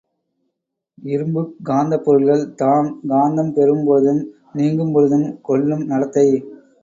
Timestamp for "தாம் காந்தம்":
2.53-3.53